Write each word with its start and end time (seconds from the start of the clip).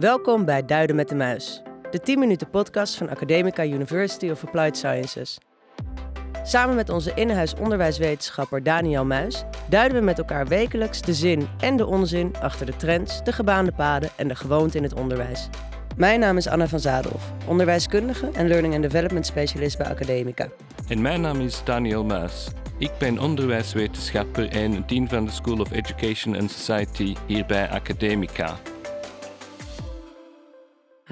Welkom 0.00 0.44
bij 0.44 0.64
Duiden 0.64 0.96
met 0.96 1.08
de 1.08 1.14
Muis, 1.14 1.62
de 1.90 2.00
10 2.00 2.18
minuten 2.18 2.50
podcast 2.50 2.94
van 2.94 3.08
Academica 3.08 3.64
University 3.64 4.30
of 4.30 4.44
Applied 4.44 4.76
Sciences. 4.76 5.38
Samen 6.42 6.74
met 6.74 6.88
onze 6.88 7.12
in-huis 7.14 7.54
onderwijswetenschapper 7.54 8.62
Daniel 8.62 9.04
Muis 9.04 9.44
duiden 9.68 9.98
we 9.98 10.04
met 10.04 10.18
elkaar 10.18 10.46
wekelijks 10.46 11.02
de 11.02 11.14
zin 11.14 11.48
en 11.58 11.76
de 11.76 11.86
onzin 11.86 12.32
achter 12.40 12.66
de 12.66 12.76
trends, 12.76 13.24
de 13.24 13.32
gebaande 13.32 13.72
paden 13.72 14.10
en 14.16 14.28
de 14.28 14.34
gewoonte 14.34 14.76
in 14.76 14.82
het 14.82 14.94
onderwijs. 14.94 15.48
Mijn 15.96 16.20
naam 16.20 16.36
is 16.36 16.48
Anna 16.48 16.68
van 16.68 16.80
Zadelhoff, 16.80 17.32
onderwijskundige 17.46 18.30
en 18.32 18.48
learning 18.48 18.74
and 18.74 18.82
development 18.82 19.26
specialist 19.26 19.78
bij 19.78 19.86
Academica. 19.86 20.48
En 20.88 21.02
mijn 21.02 21.20
naam 21.20 21.40
is 21.40 21.64
Daniel 21.64 22.04
Muis. 22.04 22.48
Ik 22.78 22.92
ben 22.98 23.18
onderwijswetenschapper 23.18 24.48
en 24.48 24.84
dean 24.86 25.08
van 25.08 25.24
de 25.24 25.30
School 25.30 25.58
of 25.58 25.70
Education 25.70 26.36
and 26.38 26.50
Society 26.50 27.14
hier 27.26 27.46
bij 27.46 27.68
Academica. 27.68 28.56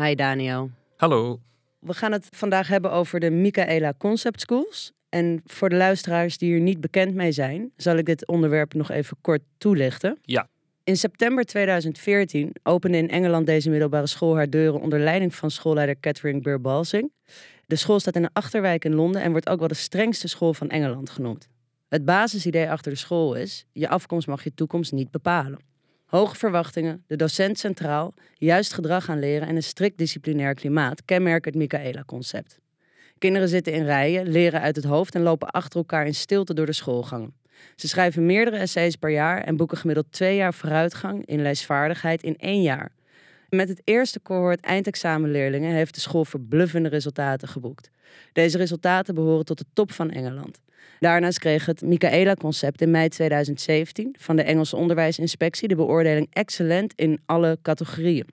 Hi 0.00 0.14
Daniel. 0.14 0.70
Hallo. 0.96 1.40
We 1.79 1.94
gaan 1.94 2.12
het 2.12 2.26
vandaag 2.30 2.68
hebben 2.68 2.93
over 2.93 3.20
de 3.20 3.30
Michaela 3.30 3.93
Concept 3.98 4.40
Schools. 4.40 4.93
En 5.08 5.40
voor 5.44 5.68
de 5.68 5.76
luisteraars 5.76 6.39
die 6.39 6.52
hier 6.52 6.61
niet 6.61 6.80
bekend 6.80 7.14
mee 7.14 7.32
zijn, 7.32 7.72
zal 7.76 7.96
ik 7.96 8.04
dit 8.04 8.26
onderwerp 8.26 8.75
nog 8.75 8.90
even 8.90 9.16
kort 9.20 9.40
toelichten. 9.56 10.18
Ja. 10.22 10.48
In 10.84 10.96
september 10.96 11.44
2014 11.44 12.53
opende 12.62 12.96
in 12.96 13.08
Engeland 13.08 13.46
deze 13.46 13.70
middelbare 13.70 14.06
school 14.06 14.36
haar 14.36 14.50
deuren 14.50 14.80
onder 14.80 15.00
leiding 15.00 15.34
van 15.34 15.50
schoolleider 15.50 16.00
Catherine 16.00 16.40
Burr-Balsing. 16.40 17.12
De 17.67 17.76
school 17.76 18.00
staat 18.00 18.17
in 18.17 18.22
een 18.22 18.32
achterwijk 18.32 18.84
in 18.84 18.94
Londen 18.94 19.22
en 19.22 19.30
wordt 19.30 19.48
ook 19.48 19.58
wel 19.58 19.68
de 19.68 19.75
strengste 19.75 20.28
school 20.28 20.54
van 20.54 20.68
Engeland 20.68 21.11
genoemd. 21.11 21.48
Het 21.89 22.04
basisidee 22.04 22.70
achter 22.70 22.92
de 22.92 22.98
school 22.98 23.34
is: 23.34 23.67
je 23.72 23.89
afkomst 23.89 24.26
mag 24.26 24.44
je 24.44 24.54
toekomst 24.54 24.92
niet 24.92 25.11
bepalen. 25.11 25.68
Hoge 26.08 26.36
verwachtingen, 26.36 27.04
de 27.07 27.17
docent 27.17 27.58
centraal, 27.58 28.14
juist 28.35 28.72
gedrag 28.72 29.08
aan 29.08 29.18
leren 29.18 29.48
en 29.48 29.57
een 29.57 29.62
strikt 29.62 29.98
disciplinair 29.98 30.54
klimaat 30.54 31.04
kenmerken 31.04 31.53
het 31.53 31.61
Michaela-concept. 31.61 32.59
Kinderen 33.19 33.48
zitten 33.48 33.73
in 33.73 33.84
rijen, 33.84 34.29
leren 34.29 34.61
uit 34.61 34.77
het 34.77 34.84
hoofd 34.84 35.14
en 35.14 35.23
lopen 35.23 35.48
achter 35.48 35.79
elkaar 35.79 36.06
in 36.06 36.14
stilte 36.14 36.55
door 36.55 36.67
de 36.67 36.73
schoolgangen. 36.73 37.34
Ze 37.77 37.89
schrijven 37.89 38.27
meerdere 38.27 38.56
essays 38.56 38.97
per 38.97 39.11
jaar 39.11 39.42
en 39.42 39.56
boeken 39.56 39.79
gemiddeld 39.79 40.12
twee 40.12 40.36
jaar 40.36 40.55
vooruitgang 40.55 41.27
in 41.27 41.42
leesvaardigheid 41.42 42.23
in 42.23 42.36
één 42.36 42.62
jaar. 42.62 42.92
Met 43.48 43.69
het 43.69 43.81
eerste 43.84 44.23
cohort 44.23 44.61
eindexamenleerlingen 44.61 45.75
heeft 45.75 45.95
de 45.95 46.01
school 46.01 46.25
verbluffende 46.25 46.89
resultaten 46.89 47.48
geboekt. 47.48 47.91
Deze 48.33 48.59
resultaten 48.59 49.14
behoren 49.14 49.45
tot 49.45 49.59
de 49.59 49.67
top 49.73 49.92
van 49.92 50.11
Engeland. 50.11 50.61
Daarnaast 51.01 51.39
kreeg 51.39 51.67
het 51.67 51.83
Michaela-concept 51.83 52.81
in 52.81 52.91
mei 52.91 53.09
2017 53.09 54.15
van 54.19 54.37
de 54.37 54.43
Engelse 54.43 54.77
Onderwijsinspectie 54.77 55.69
de 55.69 55.77
beoordeling 55.77 56.27
excellent 56.31 56.93
in 56.97 57.20
alle 57.27 57.59
categorieën. 57.62 58.27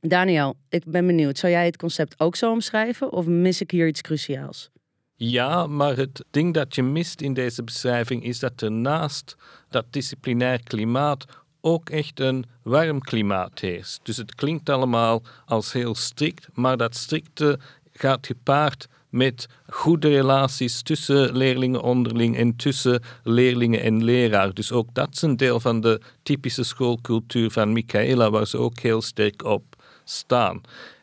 Daniel, 0.00 0.56
ik 0.68 0.84
ben 0.84 1.06
benieuwd, 1.06 1.38
zou 1.38 1.52
jij 1.52 1.64
het 1.64 1.76
concept 1.76 2.20
ook 2.20 2.36
zo 2.36 2.50
omschrijven 2.50 3.12
of 3.12 3.26
mis 3.26 3.60
ik 3.60 3.70
hier 3.70 3.86
iets 3.86 4.00
cruciaals? 4.00 4.70
Ja, 5.14 5.66
maar 5.66 5.96
het 5.96 6.24
ding 6.30 6.54
dat 6.54 6.74
je 6.74 6.82
mist 6.82 7.20
in 7.20 7.34
deze 7.34 7.62
beschrijving 7.62 8.24
is 8.24 8.38
dat 8.38 8.60
er 8.60 8.72
naast 8.72 9.36
dat 9.68 9.84
disciplinair 9.90 10.62
klimaat 10.62 11.24
ook 11.60 11.90
echt 11.90 12.20
een 12.20 12.44
warm 12.62 13.00
klimaat 13.00 13.58
heerst. 13.58 14.00
Dus 14.02 14.16
het 14.16 14.34
klinkt 14.34 14.68
allemaal 14.68 15.22
als 15.46 15.72
heel 15.72 15.94
strikt, 15.94 16.48
maar 16.52 16.76
dat 16.76 16.96
strikte 16.96 17.58
gaat 17.92 18.26
gepaard 18.26 18.88
met 19.12 19.48
goede 19.68 20.08
relaties 20.08 20.82
tussen 20.82 21.36
leerlingen 21.36 21.82
onderling 21.82 22.36
en 22.36 22.56
tussen 22.56 23.02
leerlingen 23.22 23.80
en 23.82 24.04
leraar. 24.04 24.54
Dus 24.54 24.72
ook 24.72 24.88
dat 24.92 25.08
is 25.12 25.22
een 25.22 25.36
deel 25.36 25.60
van 25.60 25.80
de 25.80 26.00
typische 26.22 26.64
schoolcultuur 26.64 27.50
van 27.50 27.72
Michaela, 27.72 28.30
waar 28.30 28.46
ze 28.46 28.58
ook 28.58 28.78
heel 28.78 29.02
sterk 29.02 29.44
op 29.44 29.64
staan. 30.04 30.60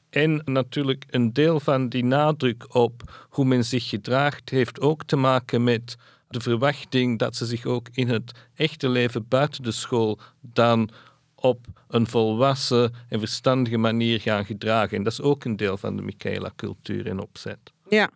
En 0.09 0.41
natuurlijk 0.45 1.05
een 1.09 1.33
deel 1.33 1.59
van 1.59 1.89
die 1.89 2.03
nadruk 2.03 2.75
op 2.75 3.25
hoe 3.29 3.45
men 3.45 3.65
zich 3.65 3.89
gedraagt 3.89 4.49
heeft 4.49 4.81
ook 4.81 5.03
te 5.03 5.15
maken 5.15 5.63
met 5.63 5.97
de 6.29 6.39
verwachting 6.39 7.19
dat 7.19 7.35
ze 7.35 7.45
zich 7.45 7.65
ook 7.65 7.87
in 7.91 8.09
het 8.09 8.31
echte 8.55 8.89
leven 8.89 9.27
buiten 9.27 9.63
de 9.63 9.71
school 9.71 10.19
dan 10.41 10.89
op 11.35 11.65
een 11.87 12.07
volwassen 12.07 12.93
en 13.07 13.19
verstandige 13.19 13.77
manier 13.77 14.19
gaan 14.19 14.45
gedragen. 14.45 14.97
En 14.97 15.03
dat 15.03 15.13
is 15.13 15.21
ook 15.21 15.45
een 15.45 15.55
deel 15.55 15.77
van 15.77 15.95
de 15.95 16.01
Michaela-cultuur 16.01 17.07
en 17.07 17.19
opzet. 17.19 17.59
Ja, 17.89 18.09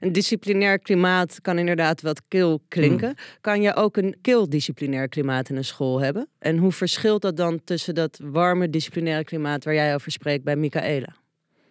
een 0.00 0.12
disciplinair 0.12 0.78
klimaat 0.78 1.40
kan 1.40 1.58
inderdaad 1.58 2.02
wat 2.02 2.22
kil 2.28 2.62
klinken. 2.68 3.08
Hmm. 3.16 3.38
Kan 3.40 3.62
je 3.62 3.74
ook 3.74 3.96
een 3.96 4.16
kil 4.20 4.48
disciplinair 4.48 5.08
klimaat 5.08 5.48
in 5.48 5.56
een 5.56 5.64
school 5.64 6.00
hebben? 6.00 6.28
En 6.38 6.58
hoe 6.58 6.72
verschilt 6.72 7.22
dat 7.22 7.36
dan 7.36 7.60
tussen 7.64 7.94
dat 7.94 8.20
warme 8.22 8.70
disciplinaire 8.70 9.24
klimaat 9.24 9.64
waar 9.64 9.74
jij 9.74 9.94
over 9.94 10.12
spreekt 10.12 10.44
bij 10.44 10.56
Michaela? 10.56 11.18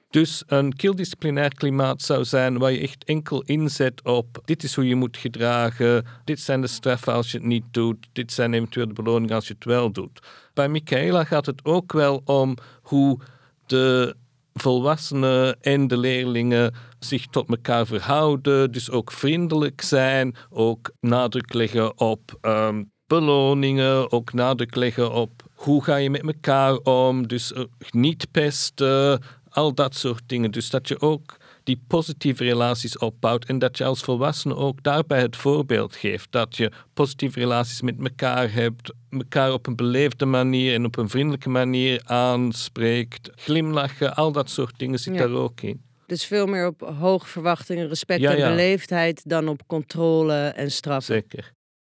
Dus 0.10 0.44
een 0.48 0.76
keeldisciplinair 0.76 1.54
klimaat 1.54 2.02
zou 2.02 2.24
zijn 2.24 2.58
waar 2.58 2.72
je 2.72 2.80
echt 2.80 3.04
enkel 3.04 3.42
inzet 3.42 4.04
op 4.04 4.42
dit 4.46 4.64
is 4.64 4.76
hoe 4.76 4.88
je 4.88 4.96
moet 4.96 5.18
gedragen, 5.18 6.06
dit 6.24 6.40
zijn 6.40 6.62
de 6.62 6.68
straffen 6.68 7.14
als 7.14 7.32
je 7.32 7.38
het 7.38 7.46
niet 7.46 7.64
doet, 7.72 8.08
dit 8.12 8.32
zijn 8.32 8.54
eventueel 8.54 8.88
de 8.88 8.94
beloningen 8.94 9.36
als 9.36 9.48
je 9.48 9.54
het 9.54 9.66
wel 9.66 9.92
doet. 9.92 10.20
Bij 10.54 10.70
Michaela 10.70 11.24
gaat 11.24 11.46
het 11.46 11.66
ook 11.66 11.94
wel 11.94 12.22
om 12.26 12.58
hoe 12.82 13.20
de 13.66 14.16
volwassenen 14.60 15.62
en 15.62 15.88
de 15.88 15.98
leerlingen 15.98 16.74
zich 17.00 17.26
tot 17.26 17.50
elkaar 17.50 17.86
verhouden, 17.86 18.72
dus 18.72 18.92
ook 18.92 19.12
vriendelijk 19.12 19.82
zijn, 19.82 20.36
ook 20.50 20.92
nadruk 21.00 21.54
leggen 21.54 22.00
op 22.00 22.38
ehm, 22.42 22.84
beloningen, 23.08 24.12
ook 24.12 24.34
nadruk 24.34 24.76
leggen 24.76 25.12
op 25.12 25.44
hoe 25.54 25.84
ga 25.84 25.96
je 25.96 26.10
met 26.10 26.24
elkaar 26.24 26.76
om, 26.76 27.28
dus 27.28 27.54
eh, 27.54 27.64
niet 27.90 28.32
pesten, 28.32 29.22
al 29.50 29.74
dat 29.74 29.96
soort 29.96 30.24
dingen. 30.26 30.52
Dus 30.52 30.70
dat 30.70 30.88
je 30.88 31.02
ook 31.02 31.38
die 31.70 31.84
positieve 31.88 32.44
relaties 32.44 32.98
opbouwt 32.98 33.46
en 33.46 33.60
dat 33.60 33.78
je 33.78 33.84
als 33.84 34.02
volwassene 34.02 34.56
ook 34.56 34.84
daarbij 34.84 35.22
het 35.22 35.36
voorbeeld 35.36 35.96
geeft. 35.96 36.32
Dat 36.32 36.58
je 36.58 36.72
positieve 36.94 37.40
relaties 37.40 37.82
met 37.82 37.96
elkaar 38.00 38.54
hebt, 38.54 38.94
elkaar 39.10 39.54
op 39.54 39.68
een 39.68 39.76
beleefde 39.76 40.26
manier 40.26 40.74
en 40.74 40.86
op 40.86 40.98
een 40.98 41.10
vriendelijke 41.10 41.50
manier 41.50 42.02
aanspreekt, 42.06 43.30
glimlachen, 43.36 44.16
al 44.16 44.32
dat 44.32 44.50
soort 44.50 44.80
dingen 44.80 45.00
zit 45.00 45.14
Ja. 45.14 45.20
daar 45.20 45.36
ook 45.36 45.62
in. 45.62 45.82
Dus 46.06 46.26
veel 46.26 46.46
meer 46.46 46.68
op 46.68 46.94
hoge 47.00 47.28
verwachtingen, 47.28 47.88
respect 47.88 48.22
Ja, 48.22 48.32
en 48.32 48.38
ja. 48.38 48.50
beleefdheid 48.50 49.22
dan 49.26 49.48
op 49.48 49.68
controle 49.68 50.48
en 50.48 50.72
straffen. 50.72 51.14
Zeker. 51.14 51.52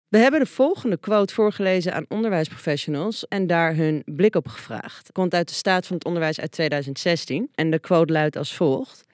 We 0.09 0.19
hebben 0.19 0.41
de 0.41 0.47
volgende 0.47 0.97
quote 0.97 1.35
voorgelezen 1.35 1.95
aan 1.95 2.05
onderwijsprofessionals 2.09 3.29
en 3.29 3.47
daar 3.47 3.75
hun 3.75 4.03
blik 4.05 4.35
op 4.35 4.49
gevraagd. 4.49 5.07
Het 5.07 5.13
komt 5.13 5.35
uit 5.35 5.49
de 5.49 5.55
staat 5.55 5.87
van 5.87 5.97
het 5.97 6.05
onderwijs 6.05 6.41
uit 6.41 6.51
2016 6.53 7.49
en 7.55 7.71
de 7.71 7.79
quote 7.79 8.13
luidt 8.13 8.37
als 8.37 8.55
volgt. 8.55 9.05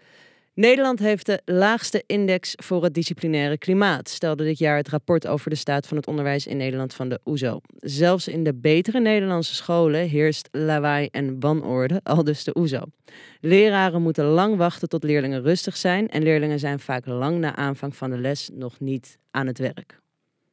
Nederland 0.55 0.99
heeft 0.99 1.27
de 1.27 1.41
laagste 1.45 2.03
index 2.07 2.55
voor 2.57 2.85
het 2.85 2.95
disciplinaire 2.95 3.59
klimaat, 3.59 4.09
stelde 4.09 4.45
dit 4.45 4.59
jaar 4.59 4.77
het 4.77 4.89
rapport 4.89 5.27
over 5.27 5.51
de 5.51 5.57
staat 5.57 5.87
van 5.87 5.97
het 5.97 6.07
onderwijs 6.07 6.47
in 6.47 6.57
Nederland 6.57 6.95
van 6.95 7.09
de 7.09 7.21
OESO. 7.25 7.61
Zelfs 7.77 8.29
in 8.29 8.45
de 8.45 8.55
betere 8.55 9.01
Nederlandse 9.01 9.55
scholen 9.55 10.09
heerst 10.09 10.49
lawaai 10.51 11.09
en 11.11 11.41
wanorde, 11.41 12.01
al 12.13 12.25
dus 12.25 12.45
de 12.45 12.57
OESO. 12.59 12.83
Leraren 13.41 14.03
moeten 14.03 14.25
lang 14.25 14.57
wachten 14.57 14.89
tot 14.89 15.03
leerlingen 15.03 15.43
rustig 15.43 15.77
zijn 15.77 16.09
en 16.09 16.23
leerlingen 16.23 16.59
zijn 16.59 16.79
vaak 16.79 17.07
lang 17.07 17.39
na 17.39 17.57
aanvang 17.57 17.97
van 17.97 18.11
de 18.11 18.19
les 18.19 18.51
nog 18.53 18.81
niet 18.81 19.19
aan 19.31 19.47
het 19.47 19.59
werk. 19.59 20.01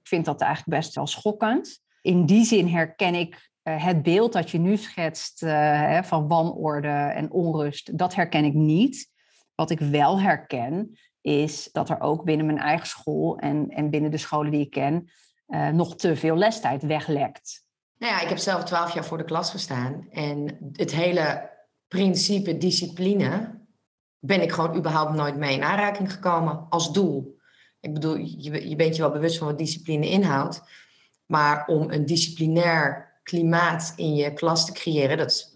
Ik 0.01 0.07
vind 0.07 0.25
dat 0.25 0.41
eigenlijk 0.41 0.79
best 0.81 0.95
wel 0.95 1.07
schokkend. 1.07 1.79
In 2.01 2.25
die 2.25 2.45
zin 2.45 2.67
herken 2.67 3.15
ik 3.15 3.49
eh, 3.61 3.85
het 3.85 4.03
beeld 4.03 4.33
dat 4.33 4.49
je 4.49 4.59
nu 4.59 4.77
schetst 4.77 5.43
eh, 5.43 6.03
van 6.03 6.27
wanorde 6.27 6.87
en 6.87 7.31
onrust, 7.31 7.97
dat 7.97 8.15
herken 8.15 8.45
ik 8.45 8.53
niet. 8.53 9.17
Wat 9.59 9.69
ik 9.69 9.79
wel 9.79 10.19
herken, 10.19 10.97
is 11.21 11.69
dat 11.71 11.89
er 11.89 12.01
ook 12.01 12.23
binnen 12.23 12.45
mijn 12.45 12.57
eigen 12.57 12.87
school 12.87 13.37
en, 13.37 13.69
en 13.69 13.89
binnen 13.89 14.11
de 14.11 14.17
scholen 14.17 14.51
die 14.51 14.61
ik 14.61 14.69
ken, 14.69 15.09
eh, 15.45 15.69
nog 15.69 15.95
te 15.95 16.15
veel 16.15 16.37
lestijd 16.37 16.83
weglekt. 16.83 17.65
Nou 17.97 18.13
ja, 18.13 18.21
ik 18.21 18.29
heb 18.29 18.37
zelf 18.37 18.63
twaalf 18.63 18.93
jaar 18.93 19.05
voor 19.05 19.17
de 19.17 19.23
klas 19.23 19.51
gestaan. 19.51 20.07
En 20.11 20.57
het 20.73 20.91
hele 20.91 21.49
principe 21.87 22.57
discipline 22.57 23.59
ben 24.19 24.41
ik 24.41 24.51
gewoon 24.51 24.75
überhaupt 24.75 25.13
nooit 25.13 25.37
mee 25.37 25.55
in 25.55 25.63
aanraking 25.63 26.11
gekomen 26.11 26.65
als 26.69 26.93
doel. 26.93 27.39
Ik 27.79 27.93
bedoel, 27.93 28.15
je, 28.15 28.69
je 28.69 28.75
bent 28.75 28.95
je 28.95 29.01
wel 29.01 29.11
bewust 29.11 29.37
van 29.37 29.47
wat 29.47 29.57
discipline 29.57 30.09
inhoudt. 30.09 30.61
Maar 31.25 31.65
om 31.67 31.91
een 31.91 32.05
disciplinair 32.05 33.08
klimaat 33.29 33.93
in 33.95 34.15
je 34.15 34.33
klas 34.33 34.65
te 34.65 34.71
creëren, 34.71 35.17
dat, 35.17 35.53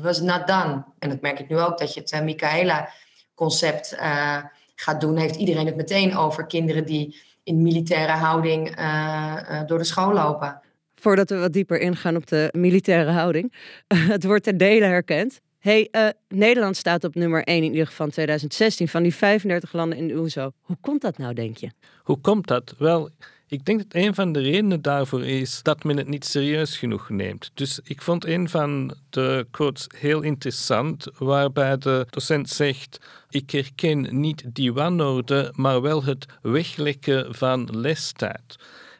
was 0.00 0.20
not 0.20 0.46
done. 0.46 0.84
En 0.98 1.08
dat 1.08 1.20
merk 1.20 1.38
ik 1.40 1.48
nu 1.48 1.58
ook, 1.58 1.78
dat 1.78 1.94
je 1.94 2.00
het 2.00 2.12
uh, 2.12 2.20
Michaela-concept 2.20 3.92
eh, 3.92 4.44
gaat 4.74 5.00
doen. 5.00 5.16
Heeft 5.16 5.36
iedereen 5.36 5.66
het 5.66 5.76
meteen 5.76 6.16
over 6.16 6.46
kinderen 6.46 6.86
die 6.86 7.20
in 7.44 7.62
militaire 7.62 8.12
houding 8.12 8.76
eh, 8.76 9.60
eh, 9.60 9.66
door 9.66 9.78
de 9.78 9.84
school 9.84 10.12
lopen. 10.12 10.60
Voordat 10.94 11.30
we 11.30 11.36
wat 11.36 11.52
dieper 11.52 11.80
ingaan 11.80 12.16
op 12.16 12.26
de 12.26 12.48
militaire 12.52 13.10
houding. 13.10 13.52
het 14.14 14.24
wordt 14.24 14.44
ter 14.44 14.56
dele 14.56 14.84
herkend. 14.84 15.40
Hey, 15.58 15.88
eh, 15.90 16.08
Nederland 16.28 16.76
staat 16.76 17.04
op 17.04 17.14
nummer 17.14 17.44
1 17.44 17.56
in 17.56 17.70
ieder 17.70 17.86
geval 17.86 18.06
in 18.06 18.12
2016 18.12 18.88
van 18.88 19.02
die 19.02 19.14
35 19.14 19.72
landen 19.72 19.98
in 19.98 20.08
de 20.08 20.14
OESO. 20.14 20.52
Hoe 20.60 20.76
komt 20.80 21.00
dat 21.00 21.18
nou, 21.18 21.34
denk 21.34 21.56
je? 21.56 21.70
Hoe 22.02 22.20
komt 22.20 22.46
dat? 22.46 22.74
Wel, 22.78 23.10
Ik 23.50 23.64
denk 23.64 23.78
dat 23.78 24.02
een 24.02 24.14
van 24.14 24.32
de 24.32 24.40
redenen 24.40 24.82
daarvoor 24.82 25.24
is 25.24 25.62
dat 25.62 25.84
men 25.84 25.96
het 25.96 26.08
niet 26.08 26.24
serieus 26.24 26.76
genoeg 26.76 27.08
neemt. 27.08 27.50
Dus 27.54 27.80
ik 27.84 28.02
vond 28.02 28.24
een 28.24 28.48
van 28.48 28.94
de 29.10 29.46
quotes 29.50 29.86
heel 29.96 30.22
interessant, 30.22 31.06
waarbij 31.18 31.78
de 31.78 32.06
docent 32.10 32.48
zegt: 32.48 33.00
Ik 33.30 33.50
herken 33.50 34.20
niet 34.20 34.44
die 34.46 34.72
wanorde, 34.72 35.52
maar 35.54 35.82
wel 35.82 36.04
het 36.04 36.26
weglekken 36.42 37.34
van 37.34 37.68
lestijd. 37.80 38.56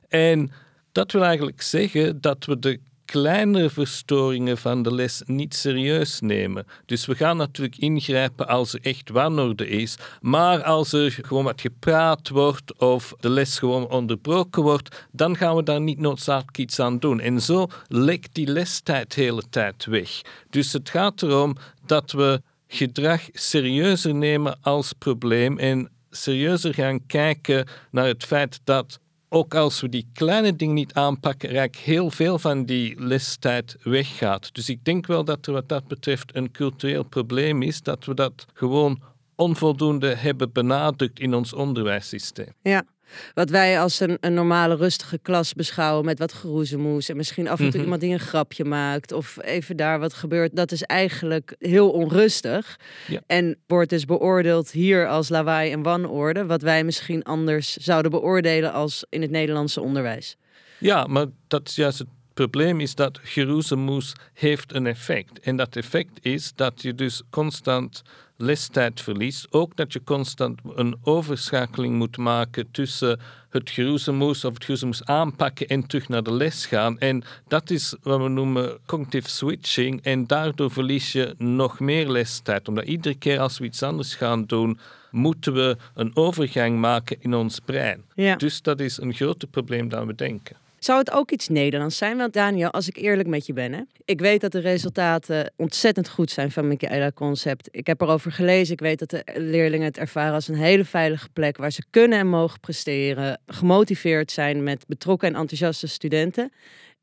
En 0.09 0.53
dat 0.93 1.13
wil 1.13 1.25
eigenlijk 1.25 1.63
zeggen 1.63 2.21
dat 2.21 2.45
we 2.45 2.59
de 2.59 2.81
kleinere 3.11 3.71
verstoringen 3.71 4.59
van 4.59 4.83
de 4.83 4.95
les 4.95 5.23
niet 5.27 5.55
serieus 5.55 6.21
nemen. 6.21 6.67
Dus 6.87 7.07
we 7.07 7.15
gaan 7.15 7.37
natuurlijk 7.37 7.79
ingrijpen 7.79 8.49
als 8.49 8.73
er 8.73 8.81
echt 8.83 9.11
wanorde 9.11 9.69
is, 9.69 9.97
maar 10.21 10.63
als 10.63 10.93
er 10.93 11.19
gewoon 11.23 11.45
wat 11.45 11.61
gepraat 11.61 12.29
wordt 12.29 12.79
of 12.79 13.15
de 13.21 13.31
les 13.31 13.59
gewoon 13.59 13.89
onderbroken 13.89 14.63
wordt, 14.63 15.07
dan 15.13 15.37
gaan 15.37 15.57
we 15.57 15.63
daar 15.63 15.81
niet 15.81 15.99
noodzakelijk 15.99 16.59
iets 16.59 16.81
aan 16.81 16.99
doen. 16.99 17.21
En 17.21 17.43
zo 17.43 17.67
lekt 17.87 18.35
die 18.35 18.47
lestijd 18.47 19.15
de 19.15 19.21
hele 19.21 19.43
tijd 19.51 19.85
weg. 19.85 20.21
Dus 20.51 20.73
het 20.73 20.91
gaat 20.91 21.23
erom 21.23 21.57
dat 21.87 22.13
we 22.13 22.43
gedrag 22.67 23.23
serieuzer 23.33 24.15
nemen 24.15 24.59
als 24.61 24.93
probleem 24.93 25.59
en 25.59 25.91
serieuzer 26.11 26.75
gaan 26.75 27.07
kijken 27.07 27.67
naar 27.91 28.07
het 28.07 28.25
feit 28.25 28.61
dat 28.65 29.01
ook 29.29 29.55
als 29.55 29.81
we 29.81 29.89
die 29.89 30.09
kleine 30.13 30.57
dingen 30.57 30.75
niet 30.75 30.95
aanpakken, 30.95 31.51
raak 31.51 31.77
heel 31.77 32.11
veel 32.11 32.39
van 32.39 32.65
die 32.65 33.01
lestijd 33.01 33.77
weggaat. 33.83 34.55
Dus 34.55 34.69
ik 34.69 34.85
denk 34.85 35.07
wel 35.07 35.25
dat 35.25 35.47
er 35.47 35.53
wat 35.53 35.69
dat 35.69 35.89
betreft 35.89 36.37
een 36.37 36.51
cultureel 36.51 37.03
probleem 37.03 37.63
is, 37.63 37.83
dat 37.83 38.05
we 38.05 38.15
dat 38.15 38.47
gewoon 38.53 39.03
onvoldoende 39.35 40.15
hebben 40.15 40.53
benadrukt 40.53 41.21
in 41.21 41.35
ons 41.35 41.53
onderwijssysteem. 41.53 42.53
Ja. 42.63 42.85
Wat 43.35 43.51
wij 43.51 43.81
als 43.81 44.01
een, 44.01 44.17
een 44.21 44.35
normale 44.35 44.77
rustige 44.77 45.19
klas 45.19 45.55
beschouwen 45.55 46.05
met 46.05 46.19
wat 46.19 46.33
geroezemoes 46.33 47.09
en 47.09 47.17
misschien 47.17 47.49
af 47.49 47.59
en 47.59 47.65
toe 47.65 47.75
Mhm. 47.75 47.83
iemand 47.83 48.01
die 48.01 48.13
een 48.13 48.21
grapje 48.21 48.65
maakt 48.65 49.13
of 49.13 49.37
even 49.43 49.77
daar 49.77 49.99
wat 49.99 50.15
gebeurt, 50.15 50.57
dat 50.57 50.73
is 50.73 50.83
eigenlijk 50.83 51.55
heel 51.59 51.91
onrustig. 51.91 52.79
Ja. 53.07 53.21
En 53.27 53.57
wordt 53.67 53.91
dus 53.91 54.05
beoordeeld 54.05 54.71
hier 54.71 55.09
als 55.09 55.29
lawaai 55.29 55.73
en 55.73 55.83
wanorde, 55.83 56.47
wat 56.47 56.63
wij 56.63 56.85
misschien 56.85 57.23
anders 57.23 57.77
zouden 57.77 58.11
beoordelen 58.11 58.73
als 58.73 59.05
in 59.09 59.23
het 59.23 59.31
Nederlandse 59.31 59.81
onderwijs. 59.81 60.37
Ja, 60.79 61.07
maar 61.07 61.27
dat 61.49 61.69
is 61.69 61.75
juist 61.75 61.99
het 61.99 62.09
probleem 62.39 62.81
is 62.81 62.95
dat 62.95 63.19
geroezemoes 63.23 64.13
heeft 64.35 64.75
een 64.75 64.87
effect. 64.87 65.41
En 65.41 65.57
dat 65.57 65.77
effect 65.77 66.19
is 66.23 66.53
dat 66.55 66.83
je 66.83 66.95
dus 66.95 67.23
constant 67.31 68.03
lestijd 68.37 69.01
verliest. 69.01 69.47
Ook 69.51 69.77
dat 69.77 69.93
je 69.93 70.05
constant 70.05 70.61
een 70.75 70.97
overschakeling 71.03 71.95
moet 71.95 72.17
maken 72.17 72.71
tussen 72.71 73.21
het 73.51 73.71
geroezemoes 73.71 74.45
of 74.45 74.55
het 74.55 74.65
geroezemoes 74.65 75.05
aanpakken 75.05 75.67
en 75.69 75.87
terug 75.87 76.09
naar 76.09 76.23
de 76.23 76.33
les 76.33 76.67
gaan. 76.67 76.99
En 76.99 77.25
dat 77.49 77.71
is 77.71 77.95
wat 78.03 78.21
we 78.21 78.29
noemen 78.29 78.79
cognitive 78.87 79.29
switching. 79.29 80.03
En 80.03 80.27
daardoor 80.27 80.71
verlies 80.71 81.13
je 81.13 81.35
nog 81.39 81.81
meer 81.81 82.09
lestijd. 82.09 82.69
Omdat 82.69 82.85
iedere 82.85 83.15
keer 83.15 83.39
als 83.39 83.59
we 83.59 83.65
iets 83.65 83.83
anders 83.83 84.15
gaan 84.15 84.45
doen, 84.45 84.79
moeten 85.11 85.53
we 85.55 85.77
een 85.95 86.17
overgang 86.17 86.79
maken 86.79 87.17
in 87.21 87.35
ons 87.35 87.59
brein. 87.59 88.05
Ja. 88.15 88.37
Dus 88.37 88.63
dat 88.63 88.81
is 88.81 89.01
een 89.01 89.15
groter 89.15 89.49
probleem 89.49 89.89
dan 89.89 90.07
we 90.07 90.15
denken. 90.15 90.57
Zou 90.79 90.99
het 90.99 91.11
ook 91.11 91.31
iets 91.31 91.49
Nederlands 91.49 91.97
zijn? 91.97 92.17
Want 92.17 92.33
Daniel, 92.33 92.71
als 92.71 92.89
ik 92.89 92.97
eerlijk 92.97 93.29
met 93.29 93.47
je 93.47 93.53
ben, 93.53 93.73
hè? 93.73 93.81
ik 94.05 94.21
weet 94.21 94.41
dat 94.41 94.53
de 94.53 94.59
resultaten 94.59 95.53
ontzettend 95.57 96.09
goed 96.09 96.31
zijn 96.31 96.51
van 96.51 96.69
Michaela 96.69 97.13
Concept. 97.13 97.69
Ik 97.71 97.87
heb 97.87 98.01
erover 98.01 98.33
gelezen. 98.33 98.73
Ik 98.73 98.81
weet 98.81 98.99
dat 98.99 99.11
de 99.11 99.23
leerlingen 99.35 99.87
het 99.87 99.99
ervaren 99.99 100.35
als 100.35 100.49
een 100.49 100.55
hele 100.55 100.85
veilige 100.85 101.29
plek 101.33 101.57
waar 101.57 101.73
ze 101.73 101.85
kunnen 101.91 102.19
en 102.19 102.27
mogen 102.27 102.61
presteren, 102.61 103.41
gemotiveerd 103.47 104.31
zijn 104.31 104.63
met 104.63 104.85
betrokken 104.87 105.29
en 105.29 105.35
enthousiaste 105.35 105.87
studenten. 105.87 106.53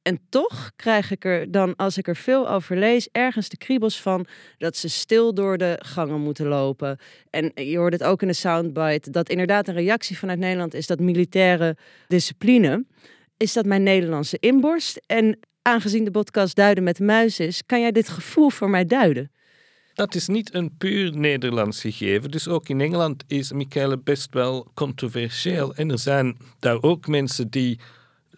En 0.01 0.19
toch 0.29 0.71
krijg 0.75 1.11
ik 1.11 1.25
er 1.25 1.51
dan, 1.51 1.75
als 1.75 1.97
ik 1.97 2.07
er 2.07 2.15
veel 2.15 2.49
over 2.49 2.77
lees, 2.77 3.09
ergens 3.11 3.49
de 3.49 3.57
kriebels 3.57 4.01
van 4.01 4.25
dat 4.57 4.77
ze 4.77 4.89
stil 4.89 5.33
door 5.33 5.57
de 5.57 5.79
gangen 5.81 6.21
moeten 6.21 6.45
lopen. 6.47 6.99
En 7.29 7.51
je 7.53 7.77
hoort 7.77 7.93
het 7.93 8.03
ook 8.03 8.21
in 8.21 8.27
de 8.27 8.33
soundbite, 8.33 9.11
dat 9.11 9.29
inderdaad 9.29 9.67
een 9.67 9.73
reactie 9.73 10.17
vanuit 10.17 10.39
Nederland 10.39 10.73
is 10.73 10.87
dat 10.87 10.99
militaire 10.99 11.77
discipline 12.07 12.85
is 13.37 13.53
dat 13.53 13.65
mijn 13.65 13.83
Nederlandse 13.83 14.37
inborst. 14.39 15.01
En 15.05 15.39
aangezien 15.61 16.03
de 16.03 16.11
podcast 16.11 16.55
Duiden 16.55 16.83
met 16.83 16.97
de 16.97 17.03
Muis 17.03 17.39
is, 17.39 17.65
kan 17.65 17.81
jij 17.81 17.91
dit 17.91 18.09
gevoel 18.09 18.49
voor 18.49 18.69
mij 18.69 18.85
duiden? 18.85 19.31
Dat 19.93 20.15
is 20.15 20.27
niet 20.27 20.53
een 20.53 20.77
puur 20.77 21.17
Nederlands 21.17 21.81
gegeven. 21.81 22.31
Dus 22.31 22.47
ook 22.47 22.69
in 22.69 22.81
Engeland 22.81 23.23
is 23.27 23.51
Michele 23.51 23.97
best 23.97 24.33
wel 24.33 24.67
controversieel. 24.73 25.75
En 25.75 25.91
er 25.91 25.99
zijn 25.99 26.37
daar 26.59 26.81
ook 26.81 27.07
mensen 27.07 27.49
die 27.49 27.79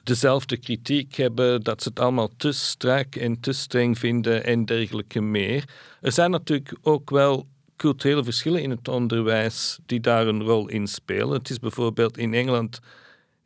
dezelfde 0.03 0.57
kritiek 0.57 1.15
hebben, 1.15 1.61
dat 1.63 1.81
ze 1.81 1.89
het 1.89 1.99
allemaal 1.99 2.29
te 2.37 2.51
strak 2.51 3.15
en 3.15 3.39
te 3.39 3.51
streng 3.51 3.97
vinden 3.97 4.43
en 4.43 4.65
dergelijke 4.65 5.21
meer. 5.21 5.63
Er 6.01 6.11
zijn 6.11 6.31
natuurlijk 6.31 6.75
ook 6.81 7.09
wel 7.09 7.47
culturele 7.75 8.23
verschillen 8.23 8.61
in 8.61 8.69
het 8.69 8.87
onderwijs 8.87 9.79
die 9.85 9.99
daar 9.99 10.27
een 10.27 10.43
rol 10.43 10.67
in 10.67 10.87
spelen. 10.87 11.37
Het 11.37 11.49
is 11.49 11.59
bijvoorbeeld 11.59 12.17
in 12.17 12.33
Engeland 12.33 12.79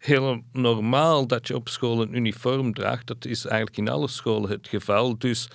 heel 0.02 0.42
normaal 0.52 1.28
dat 1.28 1.48
je 1.48 1.56
op 1.56 1.70
school 1.70 2.02
een 2.02 2.16
uniform 2.16 2.74
draagt. 2.74 3.08
Dat 3.08 3.26
is 3.26 3.46
eigenlijk 3.46 3.78
in 3.78 3.90
alle 3.90 4.08
scholen 4.08 4.50
het 4.50 4.68
geval. 4.68 5.18
Dus 5.18 5.48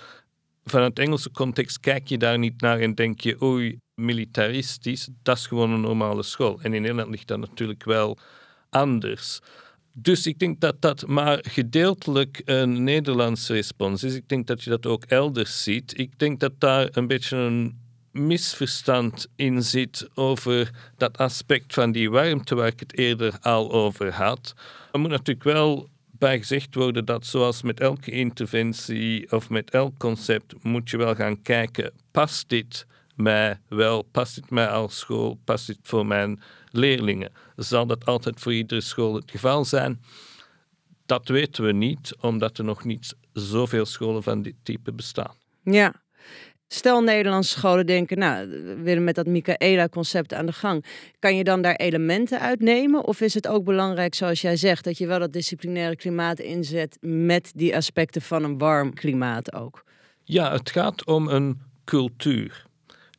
vanuit 0.65 0.99
Engelse 0.99 1.31
context 1.31 1.79
kijk 1.79 2.07
je 2.07 2.17
daar 2.17 2.39
niet 2.39 2.61
naar 2.61 2.79
en 2.79 2.95
denk 2.95 3.19
je, 3.19 3.41
oei, 3.41 3.79
militaristisch, 3.95 5.09
dat 5.23 5.37
is 5.37 5.47
gewoon 5.47 5.71
een 5.71 5.81
normale 5.81 6.23
school. 6.23 6.59
En 6.61 6.73
in 6.73 6.81
Nederland 6.81 7.09
ligt 7.09 7.27
dat 7.27 7.39
natuurlijk 7.39 7.83
wel 7.83 8.17
anders. 8.69 9.39
Dus 9.93 10.27
ik 10.27 10.39
denk 10.39 10.59
dat 10.59 10.81
dat 10.81 11.07
maar 11.07 11.39
gedeeltelijk 11.49 12.41
een 12.45 12.83
Nederlandse 12.83 13.53
respons 13.53 14.03
is. 14.03 14.15
Ik 14.15 14.29
denk 14.29 14.47
dat 14.47 14.63
je 14.63 14.69
dat 14.69 14.85
ook 14.85 15.03
elders 15.03 15.63
ziet. 15.63 15.99
Ik 15.99 16.19
denk 16.19 16.39
dat 16.39 16.53
daar 16.57 16.87
een 16.91 17.07
beetje 17.07 17.37
een 17.37 17.86
misverstand 18.17 19.27
in 19.35 19.63
zit 19.63 20.09
over 20.13 20.71
dat 20.97 21.17
aspect 21.17 21.73
van 21.73 21.91
die 21.91 22.09
warmte 22.09 22.55
waar 22.55 22.67
ik 22.67 22.79
het 22.79 22.97
eerder 22.97 23.37
al 23.41 23.71
over 23.71 24.13
had. 24.13 24.53
Er 24.91 24.99
moet 24.99 25.09
natuurlijk 25.09 25.43
wel 25.43 25.89
bij 26.11 26.37
gezegd 26.37 26.75
worden 26.75 27.05
dat 27.05 27.25
zoals 27.25 27.61
met 27.61 27.79
elke 27.79 28.11
interventie 28.11 29.31
of 29.31 29.49
met 29.49 29.69
elk 29.69 29.97
concept 29.97 30.63
moet 30.63 30.89
je 30.89 30.97
wel 30.97 31.15
gaan 31.15 31.41
kijken, 31.41 31.91
past 32.11 32.49
dit 32.49 32.85
mij 33.15 33.59
wel, 33.67 34.01
past 34.01 34.35
dit 34.35 34.49
mij 34.49 34.67
als 34.67 34.97
school, 34.97 35.39
past 35.43 35.67
dit 35.67 35.79
voor 35.81 36.05
mijn 36.05 36.41
leerlingen? 36.71 37.31
Zal 37.55 37.85
dat 37.85 38.05
altijd 38.05 38.39
voor 38.39 38.53
iedere 38.53 38.81
school 38.81 39.13
het 39.15 39.31
geval 39.31 39.65
zijn? 39.65 40.01
Dat 41.05 41.27
weten 41.27 41.63
we 41.63 41.71
niet, 41.71 42.15
omdat 42.19 42.57
er 42.57 42.63
nog 42.63 42.83
niet 42.83 43.15
zoveel 43.33 43.85
scholen 43.85 44.23
van 44.23 44.41
dit 44.41 44.55
type 44.63 44.93
bestaan. 44.93 45.35
Ja. 45.63 45.93
Stel 46.67 47.01
Nederlandse 47.01 47.57
scholen 47.57 47.85
denken, 47.85 48.17
nou, 48.17 48.49
we 48.49 48.75
willen 48.75 49.03
met 49.03 49.15
dat 49.15 49.25
Michaela-concept 49.25 50.33
aan 50.33 50.45
de 50.45 50.53
gang. 50.53 50.85
Kan 51.19 51.35
je 51.35 51.43
dan 51.43 51.61
daar 51.61 51.75
elementen 51.75 52.39
uitnemen? 52.39 53.05
Of 53.05 53.21
is 53.21 53.33
het 53.33 53.47
ook 53.47 53.63
belangrijk, 53.63 54.15
zoals 54.15 54.41
jij 54.41 54.55
zegt, 54.55 54.83
dat 54.83 54.97
je 54.97 55.07
wel 55.07 55.19
dat 55.19 55.33
disciplinaire 55.33 55.95
klimaat 55.95 56.39
inzet 56.39 56.97
met 57.01 57.51
die 57.55 57.75
aspecten 57.75 58.21
van 58.21 58.43
een 58.43 58.57
warm 58.57 58.93
klimaat 58.93 59.53
ook? 59.53 59.83
Ja, 60.23 60.51
het 60.51 60.69
gaat 60.69 61.05
om 61.05 61.27
een 61.27 61.61
cultuur. 61.85 62.65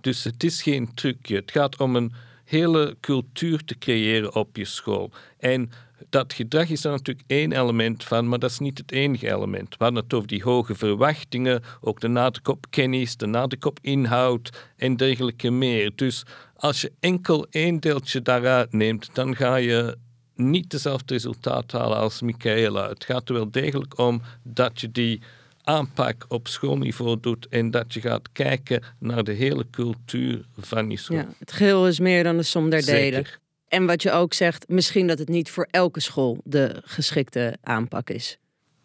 Dus 0.01 0.25
het 0.25 0.45
is 0.45 0.63
geen 0.63 0.95
trucje. 0.95 1.37
Het 1.37 1.51
gaat 1.51 1.81
om 1.81 1.97
een 1.97 2.13
hele 2.45 2.97
cultuur 3.01 3.65
te 3.65 3.79
creëren 3.79 4.35
op 4.35 4.57
je 4.57 4.65
school. 4.65 5.11
En 5.39 5.71
dat 6.09 6.33
gedrag 6.33 6.69
is 6.69 6.81
daar 6.81 6.93
natuurlijk 6.93 7.31
één 7.31 7.53
element 7.53 8.05
van, 8.05 8.29
maar 8.29 8.39
dat 8.39 8.51
is 8.51 8.59
niet 8.59 8.79
het 8.79 8.93
enige 8.93 9.35
element. 9.35 9.77
We 9.77 9.85
hadden 9.85 10.03
het 10.03 10.15
over 10.15 10.29
die 10.29 10.43
hoge 10.43 10.75
verwachtingen, 10.75 11.63
ook 11.81 12.01
de 12.01 12.09
nadruk 12.09 12.49
op 12.49 12.67
kennis, 12.71 13.17
de 13.17 13.27
nadruk 13.27 13.65
op 13.65 13.79
inhoud 13.83 14.71
en 14.77 14.97
dergelijke 14.97 15.51
meer. 15.51 15.93
Dus 15.95 16.23
als 16.57 16.81
je 16.81 16.93
enkel 17.01 17.47
één 17.51 17.81
deeltje 17.81 18.23
daaruit 18.23 18.73
neemt, 18.73 19.11
dan 19.13 19.37
ga 19.37 19.57
je 19.57 19.97
niet 20.35 20.71
dezelfde 20.71 21.15
resultaat 21.15 21.73
halen 21.73 21.99
als 21.99 22.23
Michaela. 22.23 22.89
Het 22.89 23.05
gaat 23.05 23.29
er 23.29 23.35
wel 23.35 23.51
degelijk 23.51 23.99
om 23.99 24.23
dat 24.43 24.81
je 24.81 24.91
die 24.91 25.21
aanpak 25.63 26.25
op 26.29 26.49
schoolniveau 26.49 27.21
doet 27.21 27.49
en 27.49 27.71
dat 27.71 27.95
je 27.95 28.01
gaat 28.01 28.33
kijken 28.33 28.83
naar 28.99 29.25
de 29.25 29.33
hele 29.33 29.65
cultuur 29.71 30.45
van 30.57 30.91
je 30.91 30.97
school. 30.97 31.17
Ja, 31.17 31.29
het 31.39 31.53
geheel 31.53 31.87
is 31.89 32.01
meer 32.01 32.25
dan 32.25 32.37
de 32.37 32.43
som 32.43 32.71
der 32.71 32.85
delen. 32.85 33.27
En 33.69 33.87
wat 33.87 34.03
je 34.03 34.11
ook 34.11 34.33
zegt, 34.33 34.69
misschien 34.69 35.07
dat 35.07 35.19
het 35.19 35.29
niet 35.29 35.51
voor 35.51 35.67
elke 35.71 36.01
school 36.01 36.41
de 36.45 36.83
geschikte 36.85 37.57
aanpak 37.63 38.11
is. 38.11 38.39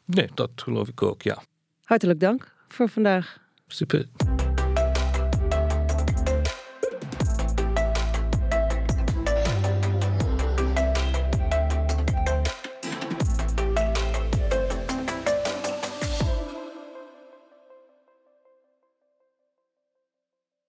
Nee, 0.06 0.30
dat 0.34 0.50
geloof 0.56 0.88
ik 0.88 1.02
ook, 1.02 1.22
ja. 1.22 1.44
Hartelijk 1.84 2.20
dank 2.20 2.54
voor 2.68 2.90
vandaag. 2.90 3.38
Super. 3.68 4.08